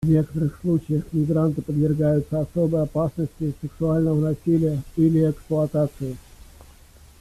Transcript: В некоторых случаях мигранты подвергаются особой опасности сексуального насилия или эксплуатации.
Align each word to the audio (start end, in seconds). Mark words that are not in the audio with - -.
В 0.03 0.09
некоторых 0.09 0.57
случаях 0.61 1.03
мигранты 1.11 1.61
подвергаются 1.61 2.39
особой 2.41 2.81
опасности 2.81 3.53
сексуального 3.61 4.19
насилия 4.19 4.81
или 4.95 5.29
эксплуатации. 5.29 6.17